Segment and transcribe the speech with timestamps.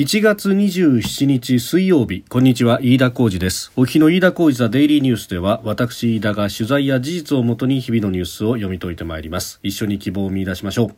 [0.00, 2.24] 1月27日水曜日。
[2.26, 3.70] こんにちは飯田浩二です。
[3.76, 9.60] お日の飯田浩二ザデイリーニュースでは私飯田が取材や事実をもとに日々のニュースを読み解いてまいります。
[9.62, 10.94] 一緒に希望を見出しましょう。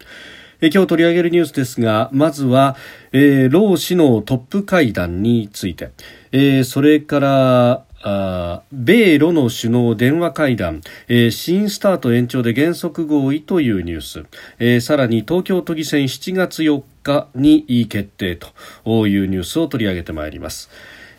[0.61, 2.77] え今日取り上げるニュースですがまずは、
[3.11, 5.91] えー、労使のトップ会談について、
[6.31, 14.25] えー、それからあ米ロの首脳電話会談、えー、新スタート延長で原則合意というニュース、
[14.59, 20.71] えー、さらに東京都議選7月4日に決定というニュースを取り上げてまいります。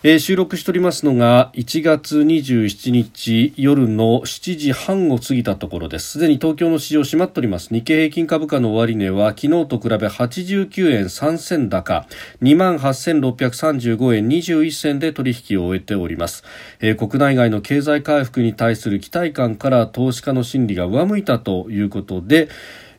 [0.06, 6.12] えー、収録しておりますのが1月27日夜の7時半を過ぎたところです。
[6.12, 7.74] すでに東京の市場閉まっております。
[7.74, 12.06] 日経平均株価の終値は昨日と比べ89円3銭高。
[12.42, 16.44] 28,635円21銭で取引を終えております、
[16.82, 22.50] えー、国内外の経済回復に対する期待感から投資家の心理が上向いたということで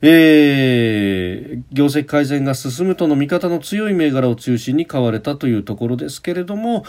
[0.06, 6.84] えー、業績改善が進むとの見方の強い銘柄を中心に買われたというところですけれども、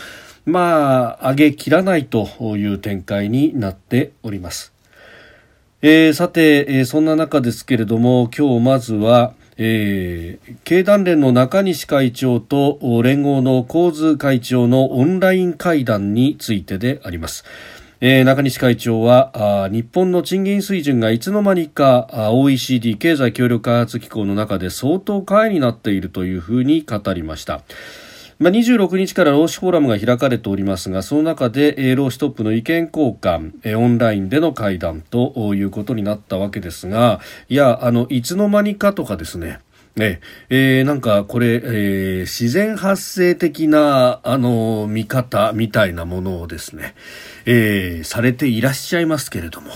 [0.45, 4.73] まあ、上げ切らないという展開になっております。
[5.81, 17.45] えー、さて、えー、そんな中ですけれども、今日まずは、えー、経団連の中西会長と連合の神津会長のオンライン会談についてであります。
[18.01, 27.61] えー、中西会長は日本の賃金水準がいつの間にか OECD 経済協力開発機構の中で相当下位になっているというふうに語りました。
[28.38, 39.59] まあ、26日から労使フォーラムが開かれておりますがその中で労使トップの意見交換オンラインでの会談ということになったわけですがいやあのいつの間にかとかですね
[39.95, 40.81] ねえ。
[40.81, 46.95] ー、なんかこれ、えー、自然発生的な、あの、見方みたいなものをですね、
[47.45, 49.71] えー、されていらっしゃいますけれども、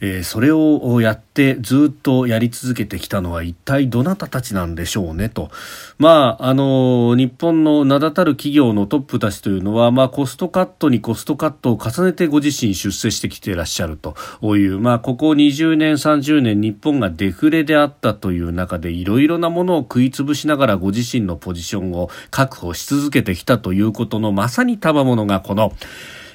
[0.00, 5.50] えー、それをやってずっとやり続けてきたのは一体どなたたちなんでしょうねと。
[5.98, 14.14] まあ、あの、日本の名だたる企業のトップたちというのは、まあ、コストカットにコストカットを重ねてご自身出世してきていらっしゃると
[14.56, 25.72] いう、まあ、ここ20年、30年日本がデフレであったという中でいろいろなものを食い潰しながらご自身のポジションを確保し続けてきたということのまさに賜物がこの、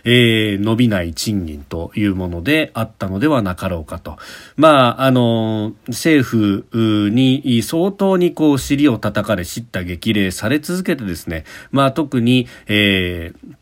[0.04, 4.18] えー、伸びない賃金というものであったのではなかろうかと。
[4.56, 6.66] まあ、あの、政府
[7.12, 13.56] に相当にこう尻を叩かれ、叱咤激励され続けてですね、まあ特に、えー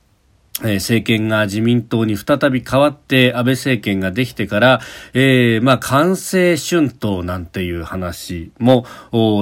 [0.64, 4.81] え政権が自民党に再び変わって安倍政権ができてから、
[5.14, 8.86] えー、まあ、完成春闘なんていう話も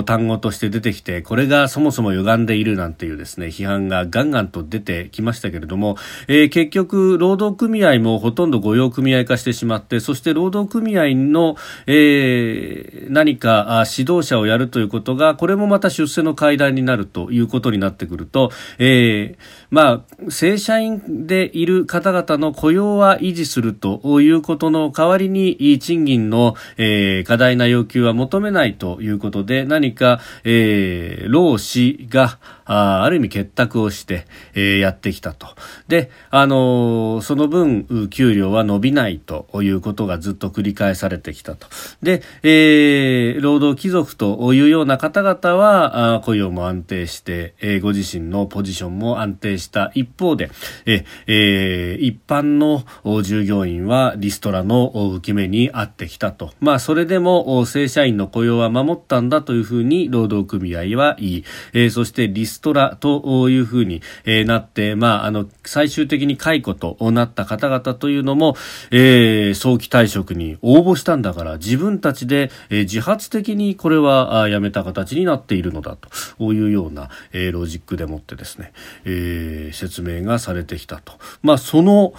[0.05, 11.55] 単語として出てきて、これがそもそも歪んでいるなんていうですね、批判がガンガンと出てきましたけれども、えー、結局、労働組合もほとんど御用組合化してしまって、そして労働組合の、
[11.87, 19.35] えー、何か指導者をやるということが、これもまた出世の階段になるということになってくると、え、
[19.71, 35.47] まあ、正社員でいる方々の雇用は維持するということの代わりに賃金の、えー、過大な要求は求めないということで何か、えー、労使があある意味結託をして、えー、やってきたと。
[35.87, 41.67] で、あのー、その分、給料は伸びないということがずっと繰り返されてきたと。
[42.03, 50.51] で、えー、労働貴族というような方々は、あ雇用も安定して、えー、ご自身のポジションも安定した一方で、
[50.85, 50.96] え
[51.27, 52.83] えー、一般の
[53.23, 56.51] 従業員はリストラの受け目にあってきたと。
[56.59, 61.43] まあ、それでも正社員の雇用は守ったんだというふうに労働組合は言い、
[61.73, 68.55] えー、そしてリストラというふうに、え、なって、まあ、あの、最終的に解雇となった方々というのも、
[68.91, 75.97] えー、早期退職に応募したんだから、自分たちで、え、自発的にこれはやめた形になっているのだ
[76.37, 78.73] というような、え、ロジックでもってですね、
[79.05, 81.13] えー、説明がされてきたと。
[81.43, 82.13] まあ、その、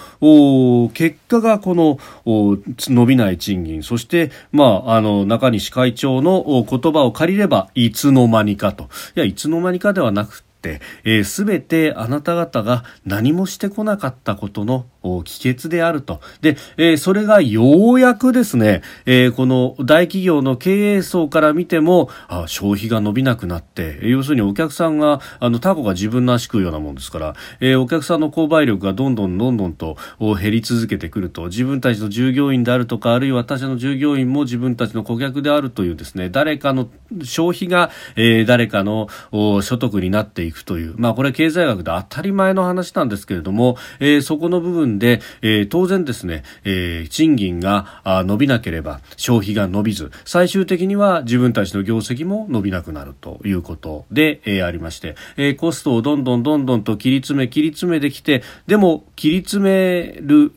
[0.94, 8.84] 結果がこの、伸びない賃金、そして、まあ、あの、中西会長の言葉を借りれば、いつの間にかと。
[9.16, 14.86] いや、いつの間にかではなくて、えー、全てあなた方が何もしてこなかったことの
[15.24, 16.20] 帰結であると。
[16.40, 29.96] で、えー、それがようやくですね、えー、この大企業の経営層から見ても、あ消費が伸びなくなって、要するにお客さんが、あの、タコが自分の足食うようなもんですから、えー、お客さんの購買力がどんどんどんどんと
[30.40, 36.88] 減り続けてくると、自分たちの従業員であるとか、あるいは他社の従業員も自分たちの顧客であるというですね、誰かの
[37.22, 60.52] 消費が、えー、誰かの所得になっていくという、まあこれ経済学で当たり前の話なんですけれども、えー、そこの部分で、えー、当然ですね、えー、賃金が伸びなければ消費が伸びず最終的には自分たちの業績も伸びなくなるということで、えー、ありまして、えー、コストをどんどんどんどんと切り詰め切り詰めできてでも切り詰める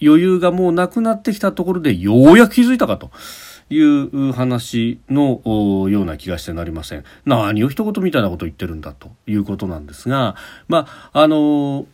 [0.00, 3.10] 余裕がもうなくなってきたところでようやく気づいたかと。
[3.70, 7.04] いう話のような気がしてなりません。
[7.24, 10.36] 何を一言みたいなことを言ってるんだということなんですが、
[10.68, 11.86] まあ、あの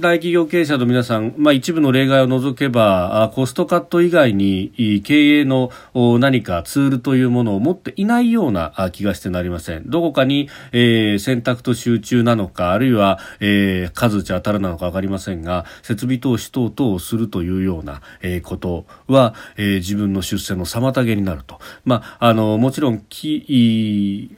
[0.00, 18.02] 大企業経営者の皆さん、まあ、一部の例外を除けばコストカット以外に経営の何かツールというものを持っていないような気がしてなりませんどこかに、えー、選択と集中なのかあるいは、えー、数打ち当たるなのか分かりませんが設備投資等々をするというような、
[18.42, 24.36] ことは、えー、自分の出世の妨げになると、まあ、あのもちろんき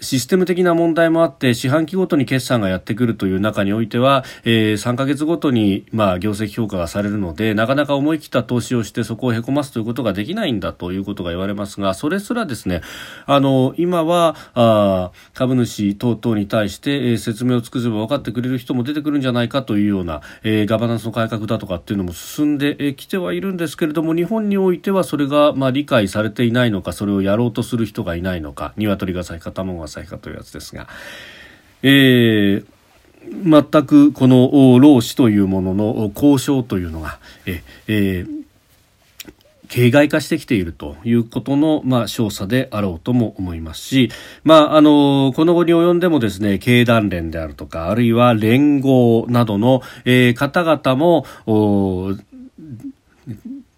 [0.00, 12.80] システム的な問題もあって四半期ごとに決算がやってくるという中においては、えー、3ヶ月ごとに、まあ、業績評価がされるのでなかなか思い切った投資をしてそこをへこますということができないんだということが言われますがそれすらですね
[13.26, 30.88] あの今はあ株主等々に対して、えー、説明を尽くせば分かってくれる人も出てくるんじゃないかというような、えー、ガバナンスの改革だとかっていうのも進んできてはいるんですけれども日本においてはそれが、まあ、理解されていないのかそれをやろうとする人がいないのか鶏が先か卵が旭かというやつですが、
[31.82, 32.64] えー、
[33.24, 38.38] 全くこの労使というものの交渉というのが、ええー
[39.68, 44.10] 形骸化してきているということの、まあ、少佐であろうとも思いますし、
[44.42, 51.26] まあ、あの、この後に及んでもですね、経団連であるとか、あるいは連合などの、えー、方々も、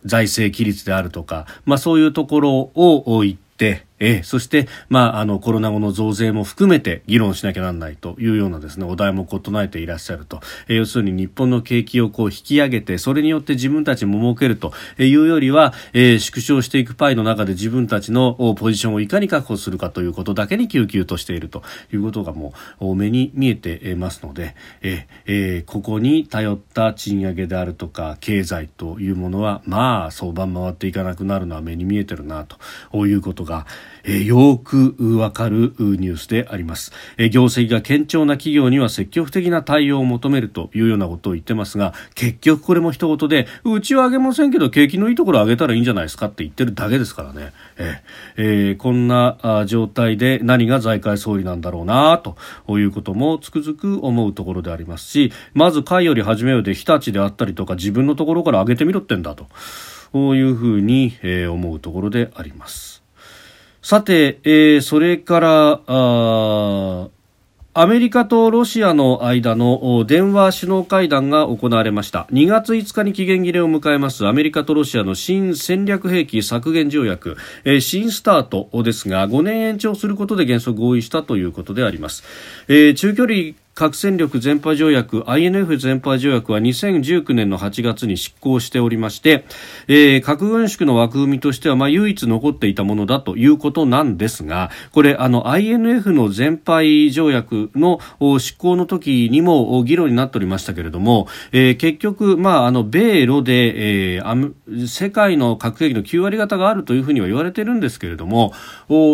[0.04, 21.62] 財政規律であるとか、まあ、そういうところを言って、えー、そして、まあ、あのコロナ後の増税も含めて議論しなきゃなんないというようなですねお題も唱えていらっしゃると、えー、要するに日本の景気をこう引き上げてそれによって自分たちも儲けるというよりは、えー、縮小していくパイの中で自分たちのポジションをいかに確保するかということだけに救急としていると。
[21.92, 32.56] いうことがもう目に見えてますので、えー、ここに頼った賃上げであるとか経済というものはまあ相場回っていかなくなるのは目に見えてるなと。
[33.06, 33.66] いうことが、
[34.04, 46.26] え、よくわかるニュースであります、え、業績が堅調な企業には積極的な対応を求めるというようなことを言ってますが結局これも一言でうちは上げませんけど景気のいいところを上げたらいいんじゃないですか？
[46.26, 48.02] って言ってるだけですからね、え
[48.36, 52.36] えー、こんな状態で何が財界総理なんだろうなと
[52.78, 59.46] いうこともつくづく思うところでありますしまず会より始めようで日立であったりとか自分のところから上げてみろってんだと
[60.12, 62.99] こういうふうに、えー、思うところであります。
[63.82, 67.08] さて、えー、それからあ
[67.72, 72.26] アメリカとロシアの間の電話首脳会談が行われました。
[72.32, 82.24] 2月5日に期限切れを迎えますアメリカとロシアの新戦略兵器削減条約、えー、新スタートですが5年延長することで原則合意したということであります、
[82.66, 89.46] えー、中距離核戦力全廃条約 INF 全廃条約は2019年の8月に執行しておりまして、
[89.88, 98.00] えー、核軍縮の枠組みとしては、まあ、唯一残っていたものだということなんですがこれあの INF の全廃条約の
[98.38, 108.52] 執行の時にも議論になっておりましたけれども、えー、結局、まあ、あの米ロで、えー、世界の核兵器の9割方があるというふうには言われているんですけれども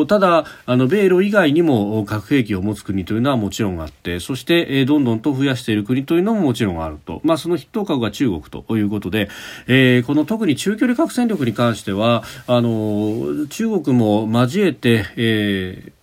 [0.09, 9.29] ただあの米ロ以外にも核兵器を持つ国というのはもちろんあってそしてえー、どんどんと増やしている国というのももちろんあると、まあ、その筆頭株が中国ということで、
[9.67, 15.96] えー、この特に中距離核戦力に関してはあの中国も交えて、えー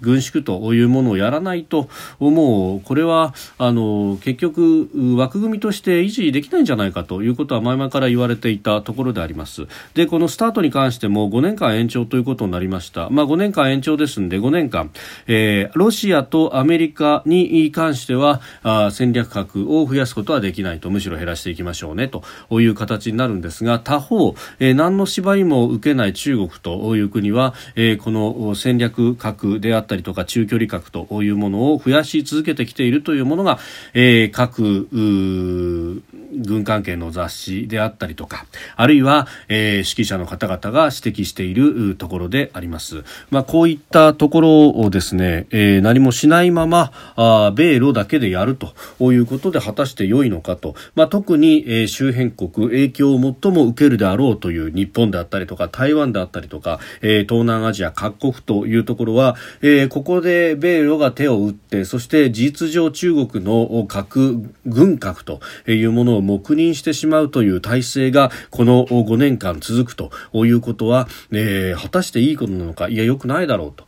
[0.00, 2.80] 軍縮というものをやらないともう。
[2.80, 9.66] これはあの結局枠組みとして維持できないんじゃないかということは前々から言われていたところであります。
[9.94, 14.90] でこのスタートに関しても5年間延長ということになりました、まあ、5年間延長ですので5年間、
[15.26, 20.90] えー、ロシアとアメリカに関してはあ戦略核を増やすことはできないと。
[20.90, 22.22] むしろ減らしていきましょうねと
[22.60, 33.58] いう形になるんですが他方、えー、何の縛りも受けない中国という国は、えー、この戦略核であったりとか中距離核というものを増やし続けてきているというものが、
[33.92, 38.46] えー、各軍関係の雑誌であったりとか
[38.76, 43.04] あるいは、えー、指揮者の方々が指摘しているところであります。
[43.30, 73.86] まあ、こういったところをですね、えー、何もしないままあ米ロだけでやるということで果たして良いのかと、まあ、特に、えー、周辺国影響を最も受けるであろうという日本であったりとか台湾であったりとか、えー、東南アジア各国というところは、えー、ここで米ロが手を打ってそして事実上中国の核軍拡というものを黙認してしまうという体制がこの5年間続くということは、えー、果たしていいことなのかいや良くないだろうと。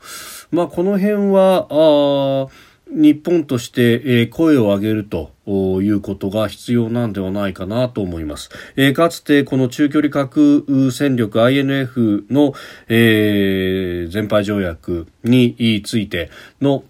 [0.51, 2.47] まあ、この辺はあ
[2.89, 8.51] 日本として、声を上げるということが必要なんではないかなと思います。
[8.77, 12.55] え、かつてこの中距離核戦力 INF の、
[12.89, 16.85] えー、全廃条約についての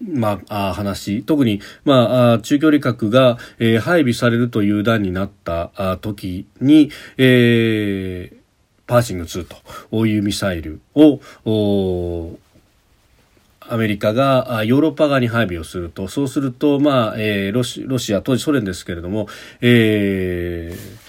[0.00, 8.36] まあ、話特に、まあ、中距離核が、えー、配備されるという段になったあ時に、えー、
[8.86, 9.46] パーシング2
[9.90, 11.20] というミサイルを
[13.68, 16.08] アメリカがヨーロッパ側に配備をすると。
[16.08, 19.28] そうすると、まあえー、ロシロシア当時ソ連ですけれども、
[19.60, 21.07] えー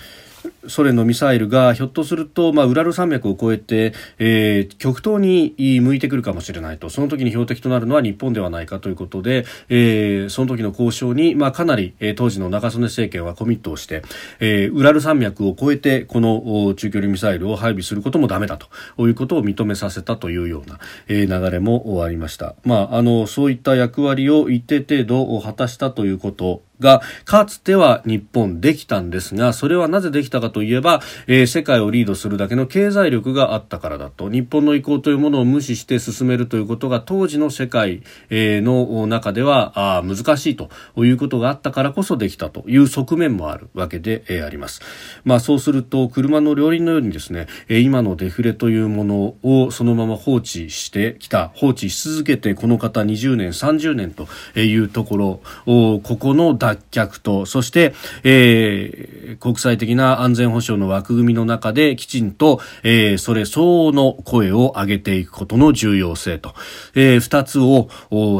[0.68, 14.02] ソ連のミサイルがひょっとすると、まあ、ウラル山脈を越えて、えー、極東に向いてくるかもしれないとその時に標的となるのは日本ではないかということで、えー、その時の交渉に、まあ、かなり、えー、当時の中曽根政権はコミットをして、
[14.40, 22.56] えー、ウラル山脈を越えてこの中距離ミサイルを配備することもダメだということを認めさせたというような、えー、流れもありました。
[22.64, 44.82] まあ、あのそういった役割を一定程度果たしたということが、かつては日本できたんですが、それはなぜできたかといえば、えー、世界をリードするだけの経済力があったからだと、日本の意向というものを無視して進めるということが当時の世界、えー、の中ではあ難しいということがあったからこそできたという側面もあるわけで、えー、あります。
[45.24, 54.28] まあそうすると、車の両輪のようにですね、え今のデフレというものをそのまま放置してきた、放置し続けてこの方20年、30年と
[54.60, 66.54] いうところ、ここの脱却と、そして、えー、国際的な安全保障の枠組みの中できちんと、えー、それ相応の声を上げていくことの重要性と、
[66.96, 67.90] えー、二つを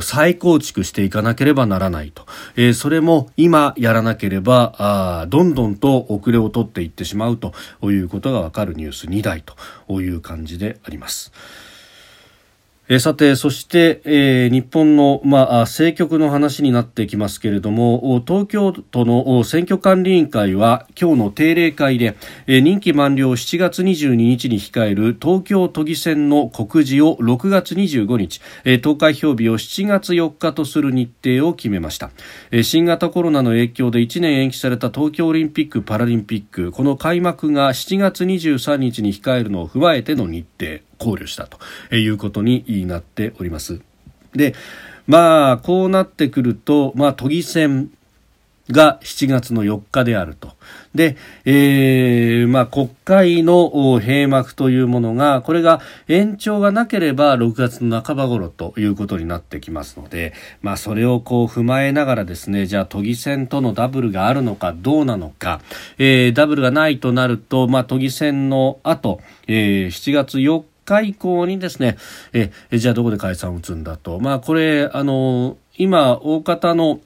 [0.02, 9.44] 再構築していかなければならないと、えー、それも今やらなければ、あどんどんと遅れを取っていってしまうということがわかるニュース2台
[9.88, 11.32] という感じであります。
[12.92, 22.18] えさて、そして、えー、日本の、まあ、政局の話になってきますけれども、東京都の選挙管理委員会は今日の定例会で、
[22.48, 32.10] え、任期満了7月22日に控える東京都議選の告示を6月25日、え、投開票日を7月4日とする日程を決めました。
[32.50, 40.89] え、新型コロナの影響で1年延期された東京オリンピック・パラリンピック、この開幕が7月23日に控えるのを踏まえての日程。
[41.00, 43.82] 考慮したということになっております。
[44.34, 44.54] で、
[45.08, 47.90] まあ、こうなってくると、まあ、都議選
[48.70, 50.52] が7月の4日であると。
[50.94, 65.62] で、えー、まあ、国会の閉幕というものが、これが延長がなければ6月の半ば頃ということになってきますので、まあ、それをこう踏まえながらですね、じゃあ都議選とのダブルがあるのかどうなのか、
[65.98, 71.98] えー、ダブルがないとなると、まあ、都議選の後、えー、7月4日日以降にですね、
[72.34, 74.20] え、じゃあどこで解散を打つんだと。
[74.20, 77.00] まあこれ、あの、今、大方の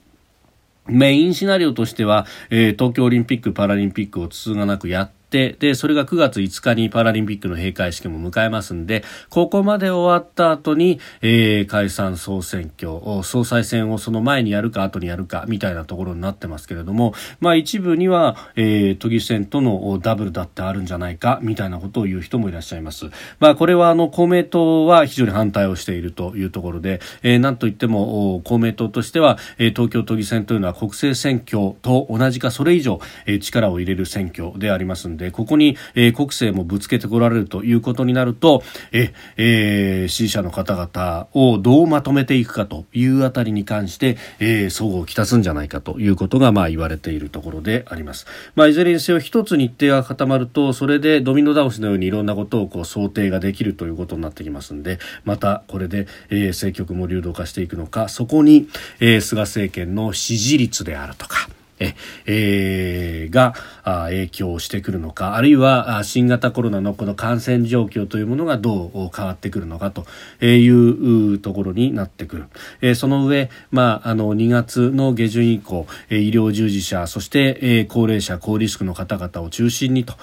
[0.86, 23.06] メインシナリオとしては、えー、東京オリンピック・パラリンピックをつつがなくやって、で、それが9月5日にパラリンピックの閉会式も迎えますんで、ここまで終わった後に、えー、解散総選挙、総裁選をその前にやるか後にやるか、みたいなところになってますけれども、まあ一部には、えー、都議選とのダブルだってあるんじゃないか、みたいなことを言う人もいらっしゃいます。
[23.40, 38.62] まあこれはあの、公明党は非常に反対をしているというところで、えー、なんといっても、公明党としては、えー、東京都議選というのは国政選挙と同じかそれ以上、えー、力を入れる選挙でありますんで、で、ここに、えー、国政もぶつけてこられるということになると、
[38.92, 48.26] え、えー、支持者の方々をどうまとめていくかというあたりに関して、えー、相互をきたすんじゃないかということが、まあ言われているところであります。
[48.54, 58.68] まあいずれにせよ一つ日程が固まると、それでドミノ倒しのようにいろんなことをこう想定ができるということになってきますんで、またこれで、えー、政局も流動化していくのか、そこに、
[59.00, 61.94] えー、菅政権の支持率であるとか、え
[62.26, 63.54] えー、が
[63.84, 70.06] 影響してくるのかあるいは新型コロナのこの感染状況というものがどう変わってくるのかと
[70.44, 72.44] いうところになってくる、
[72.80, 80.14] えー、その上、まあ、あの2月の下旬以降医療従事者そして高齢者高リスクの方々を中心にと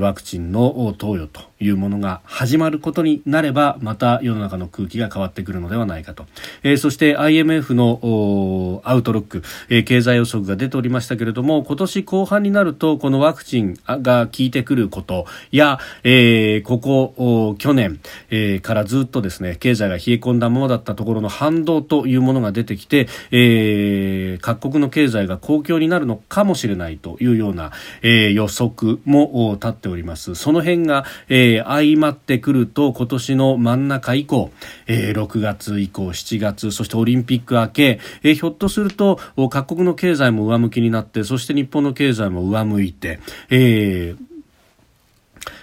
[0.00, 1.55] ワクチンの投与と。
[1.58, 6.26] いうものが始まることになればまた世の中の空気が変わってくるのではないかと、
[6.62, 27.72] えー、そして IMF のアウトロック、えー、経済予測が出ておりましたけれども今年後半になるとこのワクチンが効いてくることや、えー、ここ去年、えー、からずっとですね経済が冷え込んだままだったところの反動というものが出てきて、えー、各国の経済が好況になるのかもしれないというような、
[28.02, 30.34] えー、予測も立っております。
[30.34, 34.50] その辺が、えー、相まってくると今年の真ん中以降、
[34.86, 39.18] えー、6月以降7月そしてオリンピック明け、えー、ひょっとすると
[39.50, 44.35] 各国の経済も上向きになってそして日本の経済も上向いて、えー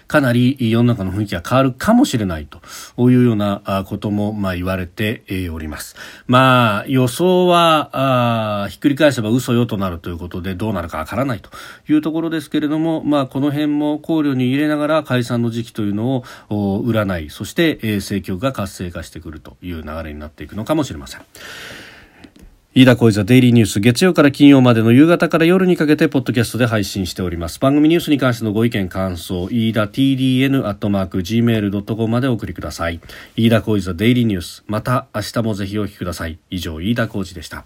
[0.07, 5.95] かなり世の中の雰囲気が変わるかもしれないというようなこともまあ言われております。
[6.27, 11.50] まあ予想はあひっくり返せば嘘よとなるということでどうなるかわからないと
[11.89, 21.22] いうところですけれども、まあこの辺も考慮に入れながら解散の時期というのを占い、そして政局が活性化してくるという流れになっていくのかもしれません。
[22.75, 27.60] 飯田小泉デイリーニュース月曜から金曜までの夕方から夜にかけてポッドキャストで配信しております。
[27.60, 33.00] 番組ニュースに関してのご意見感想飯田 TDN アットマーク Gmail.com までお送りください。
[33.36, 34.63] 飯田小泉デイリーニュース。
[34.65, 36.39] また明日もぜひお聞きください。
[36.50, 37.63] 以上飯田小泉でした。